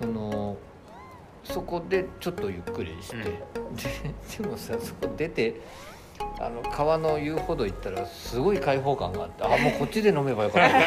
[0.00, 0.56] その
[1.44, 3.24] そこでちょっとゆっくりして、うん。
[3.24, 3.82] で
[4.38, 5.60] でもさそこ出て
[6.38, 10.78] あの川の遊歩道行ったらすごい開放感があってあもうこっちで飲めばよかった。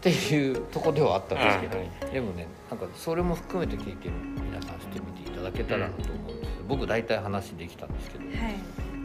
[0.00, 8.54] っていうとこではあったんですけど、はいでもねなんかそれも含めて経験皆さんしてみていただけたらなと思うんですけど、僕大体話できたんですけど、はいい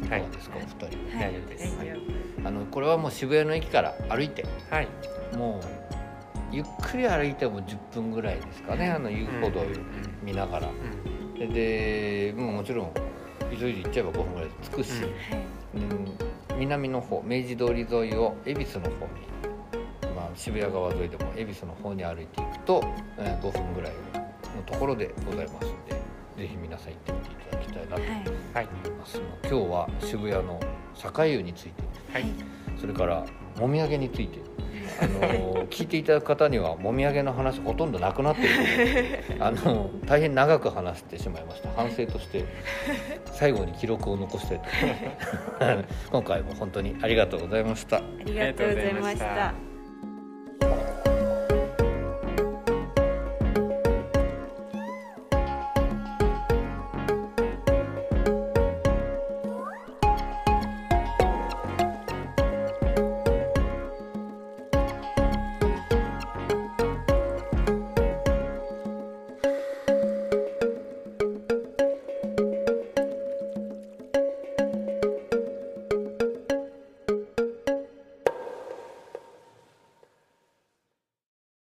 [0.07, 1.17] かがですか、お二人。
[1.17, 1.77] 大丈夫です。
[1.77, 1.93] 大丈
[2.45, 4.87] あのこれはもう渋谷の駅から歩いてはい。
[5.35, 5.61] もう
[6.51, 9.65] ゆっくり歩いても10分ぐらいですかねあの遊歩道を
[10.23, 11.53] 見ながら、うん。
[11.53, 12.91] ででもうもちろん
[13.57, 15.45] 急いで行っちゃえば5分ぐらいで着くし、夫はい。
[15.75, 16.15] うん
[16.57, 22.81] 南の方明治通り沿いを恵比寿の方に、まあ、渋谷川沿いでも恵比寿の方に歩いていくと、
[23.17, 23.91] えー5分ぐらい
[24.55, 25.94] のところでございますので
[26.37, 28.09] ぜひ皆さん行ってみていただきたいなと思い。
[28.53, 28.67] はい。
[28.99, 30.59] ます、今日は渋谷の
[30.93, 31.83] 坂湯について。
[32.11, 32.25] はい。
[32.79, 33.25] それから
[33.57, 34.39] もみあげについて。
[35.01, 38.57] あの 聞いていただく方にはもみあげの話ほとんどなくなっている。
[38.57, 38.63] の
[39.37, 41.69] であの大変長く話してしまいました。
[41.71, 42.45] 反省として
[43.31, 44.65] 最後に記録を残したいと。
[45.65, 47.97] 思います今回も本当にありがとうございました。
[47.97, 49.74] ありがとうございました